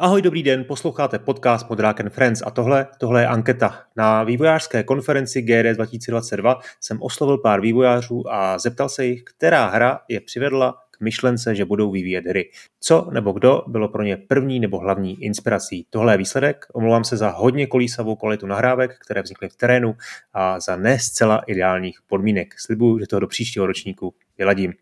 [0.00, 3.78] Ahoj, dobrý den, posloucháte podcast Modrák and Friends a tohle, tohle je anketa.
[3.96, 10.00] Na vývojářské konferenci GD 2022 jsem oslovil pár vývojářů a zeptal se jich, která hra
[10.08, 12.50] je přivedla k myšlence, že budou vyvíjet hry.
[12.80, 15.86] Co nebo kdo bylo pro ně první nebo hlavní inspirací.
[15.90, 16.66] Tohle je výsledek.
[16.72, 19.96] Omlouvám se za hodně kolísavou kvalitu nahrávek, které vznikly v terénu
[20.34, 22.54] a za ne zcela ideálních podmínek.
[22.58, 24.72] Slibuju, že to do příštího ročníku vyladím.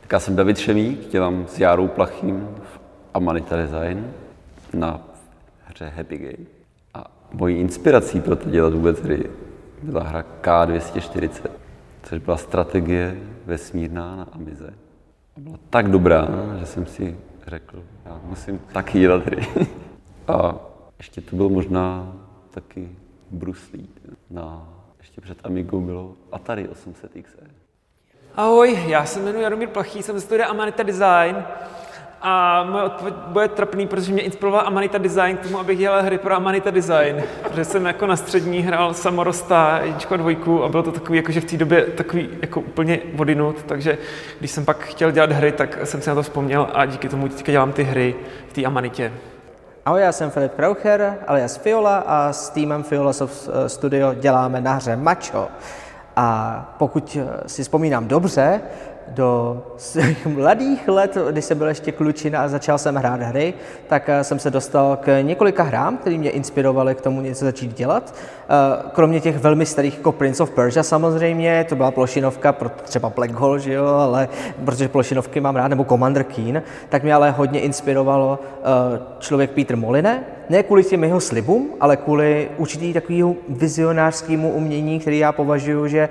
[0.00, 2.80] Tak já jsem David Šemík, dělám s Járou Plachým v
[3.14, 4.27] Amanita Design
[4.74, 5.08] na
[5.64, 6.46] hře Happy Game.
[6.94, 9.30] A mojí inspirací pro to dělat vůbec hry
[9.82, 11.50] byla hra K240,
[12.02, 14.74] což byla strategie vesmírná na Amize.
[15.36, 16.28] A byla tak dobrá,
[16.58, 19.46] že jsem si řekl, já musím taky dělat hry.
[20.28, 20.54] A
[20.98, 22.16] ještě to byl možná
[22.50, 22.88] taky
[23.30, 23.88] Bruce Lee.
[24.30, 27.46] Na, ještě před Amigou bylo Atari 800 XE.
[28.34, 31.36] Ahoj, já se jmenuji Jaromír Plachý, jsem studia Amanita Design
[32.22, 36.18] a moje odpověď bude trapný, protože mě inspiroval Amanita Design k tomu, abych dělal hry
[36.18, 37.22] pro Amanita Design.
[37.42, 41.32] Protože jsem jako na střední hrál samorosta, jedničku a dvojku a bylo to takový, jako
[41.32, 43.98] že v té době takový jako úplně vodinut, takže
[44.38, 47.28] když jsem pak chtěl dělat hry, tak jsem si na to vzpomněl a díky tomu
[47.28, 48.14] teďka dělám ty hry
[48.48, 49.12] v té Amanitě.
[49.86, 54.72] Ahoj, já jsem Filip Kraucher, alias Fiola a s týmem Fiola Soft Studio děláme na
[54.72, 55.48] hře Macho.
[56.16, 58.60] A pokud si vzpomínám dobře,
[59.10, 63.54] do svých mladých let, když jsem byl ještě klučina a začal jsem hrát hry,
[63.86, 67.74] tak eh, jsem se dostal k několika hrám, které mě inspirovaly k tomu něco začít
[67.74, 68.14] dělat.
[68.14, 73.10] Eh, kromě těch velmi starých jako Prince of Persia samozřejmě, to byla plošinovka pro třeba
[73.10, 74.28] Black Hole, že jo, ale
[74.64, 79.76] protože plošinovky mám rád, nebo Commander Keen, tak mě ale hodně inspirovalo eh, člověk Peter
[79.76, 85.88] Moline, ne kvůli těm jeho slibům, ale kvůli určitý takového vizionářskému umění, který já považuji,
[85.88, 86.08] že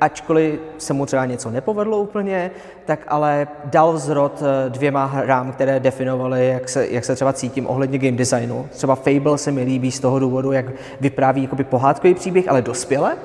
[0.00, 2.50] ačkoliv se mu třeba něco nepovedlo úplně,
[2.84, 7.66] tak ale dal vzrod eh, dvěma hrám, které definovaly, jak se, jak se třeba cítím
[7.66, 8.68] ohledně game designu.
[8.70, 10.66] Třeba Fable se mi líbí z toho důvodu, jak
[11.00, 13.16] vypráví jakoby pohádkový příběh, ale dospěle.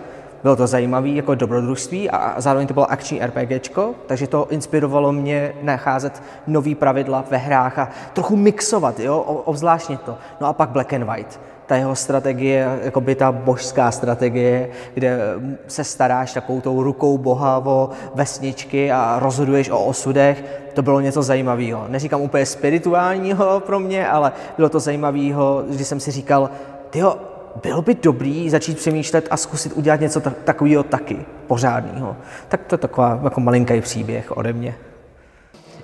[0.43, 5.53] Bylo to zajímavé jako dobrodružství a zároveň to bylo akční RPGčko, takže to inspirovalo mě
[5.61, 10.17] nacházet nový pravidla ve hrách a trochu mixovat, jo, obzvláštně to.
[10.41, 15.19] No a pak Black and White ta jeho strategie, jako by ta božská strategie, kde
[15.67, 20.43] se staráš takovou tou rukou Boha o vesničky a rozhoduješ o osudech,
[20.73, 21.85] to bylo něco zajímavého.
[21.87, 26.49] Neříkám úplně spirituálního pro mě, ale bylo to zajímavého, když jsem si říkal,
[26.89, 27.17] tyjo,
[27.61, 32.15] bylo by dobrý začít přemýšlet a zkusit udělat něco takového taky, pořádného.
[32.47, 34.75] Tak to je taková jako malinký příběh ode mě.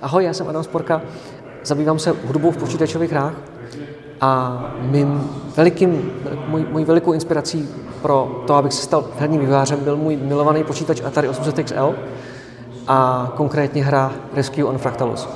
[0.01, 1.01] Ahoj, já jsem Adam Sporka,
[1.63, 3.34] zabývám se hudbou v počítačových hrách
[4.22, 6.12] a mým velikým,
[6.47, 7.69] můj, můj velikou inspirací
[8.02, 11.96] pro to, abych se stal herním vývářem, byl můj milovaný počítač Atari 800 XL
[12.88, 15.29] a konkrétně hra Rescue on Fractalus,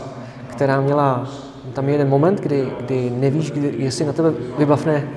[0.48, 1.28] která měla
[1.74, 5.10] tam jeden moment, kdy, kdy nevíš, kdy, jestli na tebe vybavne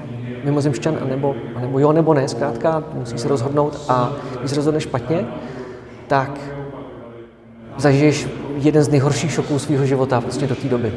[0.44, 5.26] mimozemšťan, anebo, anebo jo, nebo ne, zkrátka, musíš se rozhodnout a když se rozhodneš špatně,
[6.06, 6.40] tak
[7.76, 10.92] zažiješ jeden z nejhorších šoků svého života vlastně do té doby.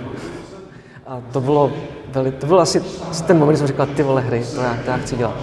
[1.07, 1.71] A to bylo,
[2.11, 2.83] veli, to byl asi
[3.27, 5.35] ten moment, kdy jsem říkal, ty vole hry, to já, to já chci dělat.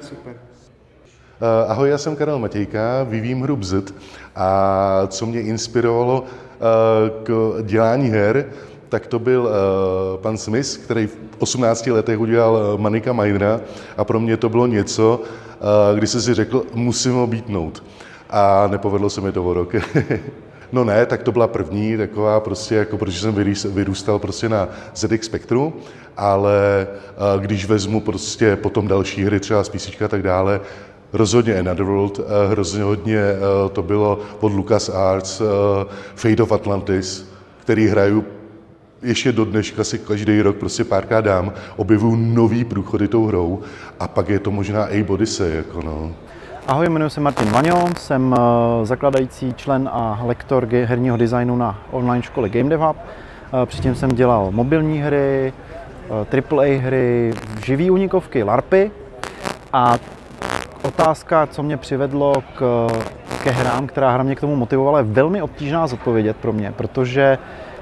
[0.00, 0.32] Super.
[0.32, 3.94] Uh, ahoj, já jsem Karel Matějka, vyvím hru Bzd
[4.36, 6.28] a co mě inspirovalo uh,
[7.22, 8.46] k dělání her,
[8.88, 13.60] tak to byl uh, pan Smith, který v 18 letech udělal Manika Minera
[13.96, 17.84] a pro mě to bylo něco, uh, kdy jsem si řekl, musím ho bítnout.
[18.30, 19.74] A nepovedlo se mi to o rok.
[20.72, 23.34] No ne, tak to byla první taková prostě, jako protože jsem
[23.74, 25.72] vyrůstal prostě na ZX Spectru,
[26.16, 26.86] ale
[27.40, 30.60] když vezmu prostě potom další hry, třeba z PC a tak dále,
[31.12, 33.22] rozhodně Another World, hrozně hodně
[33.72, 35.42] to bylo od Lucas Arts,
[36.14, 38.24] Fate of Atlantis, který hraju
[39.02, 43.60] ještě do dneška si každý rok prostě párkrát dám, objevuju nový průchody tou hrou
[44.00, 46.14] a pak je to možná A Odyssey, jako no.
[46.66, 52.22] Ahoj, jmenuji se Martin Vaňo, jsem eh, zakladající člen a lektor herního designu na online
[52.22, 52.96] škole Game Dev Hub.
[52.96, 55.52] Eh, předtím jsem dělal mobilní hry,
[56.10, 57.32] AAA eh, hry,
[57.64, 58.90] živý unikovky, LARPy
[59.72, 59.98] a
[60.82, 62.86] otázka, co mě přivedlo k,
[63.44, 67.38] ke hrám, která hra mě k tomu motivovala, je velmi obtížná zodpovědět pro mě, protože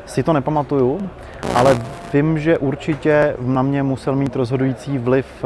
[0.06, 1.10] si to nepamatuju,
[1.54, 1.78] ale
[2.12, 5.44] vím, že určitě na mě musel mít rozhodující vliv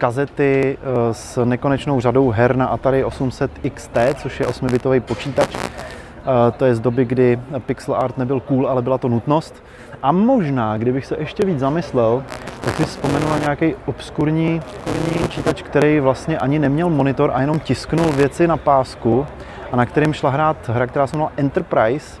[0.00, 5.48] kazety eh, s nekonečnou řadou her na Atari 800 XT, což je 8-bitový počítač.
[5.56, 9.64] Eh, to je z doby, kdy pixel art nebyl cool, ale byla to nutnost.
[10.02, 12.24] A možná, kdybych se ještě víc zamyslel,
[12.60, 14.60] tak si vzpomenu na nějaký obskurní,
[15.22, 19.26] počítač, který vlastně ani neměl monitor a jenom tisknul věci na pásku
[19.72, 22.20] a na kterým šla hrát hra, která se jmenovala Enterprise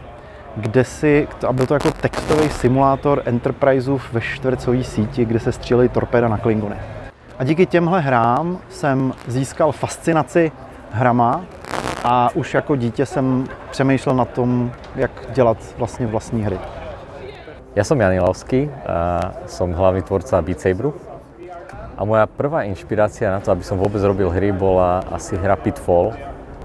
[0.56, 5.88] kde si, a byl to jako textový simulátor Enterpriseů ve čtvercové síti, kde se střílely
[5.88, 6.76] torpéda na Klingony.
[7.40, 10.52] A díky těmhle hrám jsem získal fascinaci
[10.90, 11.40] hrama
[12.04, 16.58] a už jako dítě jsem přemýšlel na tom, jak dělat vlastně vlastní hry.
[17.76, 20.92] Ja som Jan Ilavský a som hlavný tvorca Beat Saberu.
[21.96, 26.12] A moja prvá inšpirácia na to, aby som vôbec robil hry, bola asi hra Pitfall,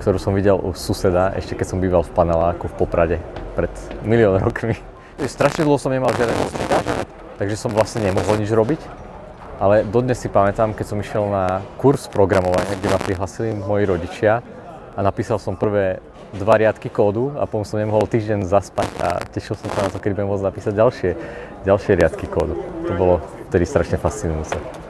[0.03, 3.17] ktorú som videl u suseda, ešte keď som býval v paneláku v Poprade
[3.55, 3.71] pred
[4.03, 4.75] milión rokmi.
[5.23, 6.85] Strašne dlho som nemal žiaden počítač,
[7.39, 9.04] takže som vlastne nemohol nič robiť.
[9.55, 14.43] Ale dodnes si pamätám, keď som išiel na kurz programovania, kde ma prihlasili moji rodičia
[14.95, 16.03] a napísal som prvé
[16.35, 20.03] dva riadky kódu a potom som nemohol týždeň zaspať a tešil som sa na to,
[20.03, 21.11] keď budem môcť napísať ďalšie,
[21.63, 22.59] ďalšie riadky kódu.
[22.87, 23.15] To bolo
[23.47, 24.84] vtedy strašne fascinujúce.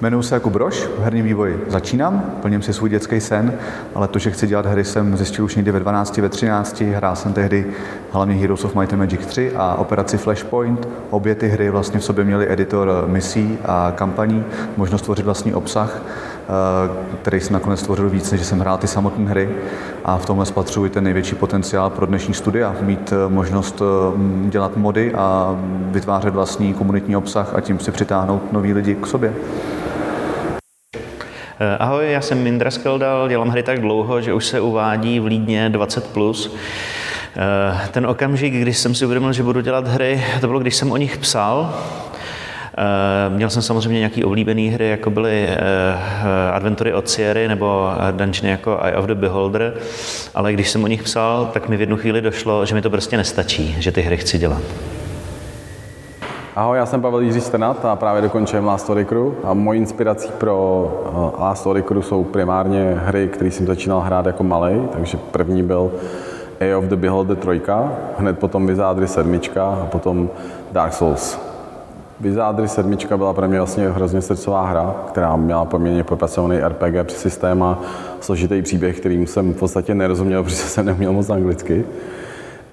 [0.00, 3.54] Jmenuji se Jakub Broš, v herním vývoji začínám, plním si svůj dětský sen,
[3.94, 6.80] ale to, že chci dělat hry, jsem zjistil už někdy ve 12, ve 13.
[6.80, 7.66] Hrál jsem tehdy
[8.12, 10.88] hlavně Heroes of Might and Magic 3 a operaci Flashpoint.
[11.10, 14.44] Obě ty hry vlastně v sobě měly editor misí a kampaní,
[14.76, 19.30] možnost tvořit vlastní obsah, eh, který jsem nakonec stvořil víc, než jsem hrál ty samotné
[19.30, 19.48] hry.
[20.04, 24.76] A v tomhle spatřuji ten největší potenciál pro dnešní studia, mít eh, možnost eh, dělat
[24.76, 25.56] mody a
[25.90, 29.34] vytvářet vlastní komunitní obsah a tím si přitáhnout nový lidi k sobě.
[31.60, 35.26] Eh, ahoj, já jsem Mindra Skeldal, dělám hry tak dlouho, že už se uvádí v
[35.26, 36.06] Lídně 20+.
[36.06, 36.56] Plus.
[37.36, 40.92] Eh, ten okamžik, když jsem si uvědomil, že budu dělat hry, to bylo, když jsem
[40.92, 41.74] o nich psal.
[42.78, 45.48] Eh, měl jsem samozřejmě nějaký oblíbený hry, jako byly
[46.52, 49.74] Adventury od Sierry nebo Dungeony jako Eye of the Beholder,
[50.34, 52.90] ale když jsem o nich psal, tak mi v jednu chvíli došlo, že mi to
[52.90, 54.62] prostě nestačí, že ty hry chci dělat.
[56.56, 60.28] Ahoj, já jsem Pavel Jiří Stenat a právě dokončujem Last Story Crew a mojí inspirací
[60.38, 65.16] pro eh, Last Story Crew jsou primárně hry, které jsem začínal hrát jako malý, takže
[65.16, 65.92] první byl
[66.60, 67.60] A of the Beholder 3,
[68.18, 70.30] hned potom Wizardry 7 a potom
[70.72, 71.38] Dark Souls.
[72.20, 77.16] Wizardry 7 byla pro mě vlastně hrozně srdcová hra, která měla poměrně propracovaný RPG při
[77.16, 77.78] systém a
[78.20, 81.84] složitý příběh, kterým jsem v podstatě nerozuměl, protože jsem neměl moc anglicky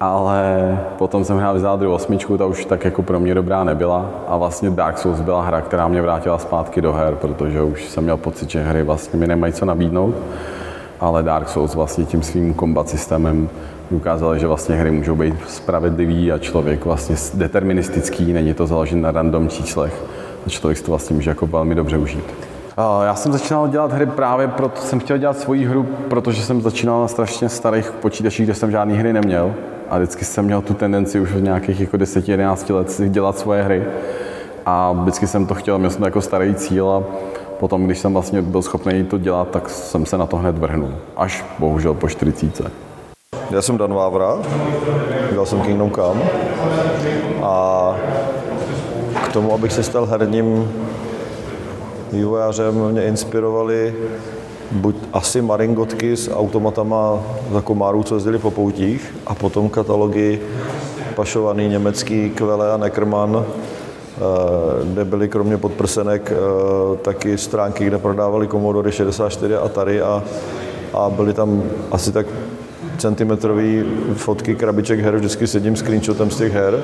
[0.08, 4.10] ale potom jsem hrál Wizardry 8, ta už tak jako pro mě dobrá nebyla.
[4.28, 8.04] A vlastně Dark Souls byla hra, která mě vrátila zpátky do her, protože už jsem
[8.04, 10.14] měl pocit, že hry vlastně mi nemají co nabídnout,
[11.00, 13.48] ale Dark Souls vlastně tím svým kombat systémem
[13.90, 19.10] ukázalo, že vlastně hry můžou být spravedlivý a člověk vlastně deterministický, není to založen na
[19.10, 20.04] random číslech.
[20.46, 22.24] A člověk to vlastně může jako velmi dobře užít.
[23.04, 27.00] Já jsem začínal dělat hry právě proto, jsem chtěl dělat svoji hru, protože jsem začínal
[27.00, 29.54] na strašně starých počítačích, kde jsem žádné hry neměl
[29.90, 33.84] a vždycky jsem měl tu tendenci už od nějakých jako 10-11 let dělat svoje hry
[34.66, 37.02] a vždycky jsem to chtěl, měl jsem to jako starý cíl a
[37.58, 40.94] potom, když jsem vlastně byl schopný to dělat, tak jsem se na to hned vrhnul.
[41.16, 42.72] Až bohužel po 40.
[43.50, 44.38] Já jsem Dan Vávra,
[45.30, 46.22] dělal jsem Kingdom Come
[47.42, 47.96] a
[49.24, 50.72] k tomu, abych se stal herním
[52.12, 53.94] vývojářem, mě inspirovali
[54.72, 57.20] buď asi maringotky s automatama
[57.52, 60.40] za komárů, co jezdili po poutích, a potom katalogy
[61.14, 64.20] pašovaný německý Kvele a Neckermann, eh,
[64.84, 70.22] kde byly kromě podprsenek eh, taky stránky, kde prodávali Commodore 64 a Atari a,
[70.94, 72.26] a byly tam asi tak
[72.98, 73.84] centimetrový
[74.14, 76.82] fotky krabiček her, vždycky s jedním screenshotem z těch her.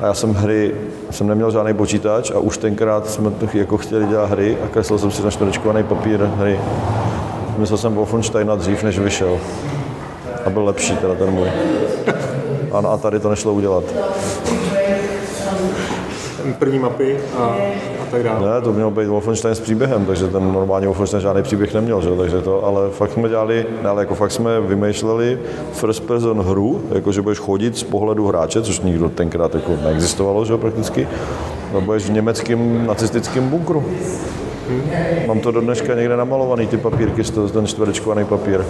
[0.00, 0.74] A já jsem hry,
[1.10, 5.10] jsem neměl žádný počítač a už tenkrát jsme jako chtěli dělat hry a kreslil jsem
[5.10, 6.60] si na čtverečkovaný papír hry.
[7.56, 9.38] Myslel jsem Wolfensteina dřív, než vyšel.
[10.44, 11.48] A byl lepší teda ten můj.
[12.72, 13.84] A, a tady to nešlo udělat.
[16.58, 17.56] První mapy a,
[17.99, 18.54] a tak dále.
[18.54, 22.10] Ne, to mělo být Wolfenstein s příběhem, takže ten normální Wolfenstein žádný příběh neměl, že?
[22.18, 25.38] takže to, ale fakt jsme dělali, ne, ale jako fakt jsme vymýšleli
[25.72, 30.44] first person hru, jako že budeš chodit z pohledu hráče, což nikdo tenkrát jako neexistovalo,
[30.44, 31.08] že prakticky,
[31.76, 33.84] a budeš v německém nacistickém bunkru.
[35.26, 38.64] Mám to do dneška někde namalovaný, ty papírky, ten čtverečkovaný papír.